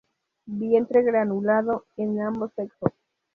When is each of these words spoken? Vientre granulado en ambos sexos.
Vientre 0.47 1.03
granulado 1.03 1.85
en 1.95 2.19
ambos 2.23 2.51
sexos. 2.55 2.91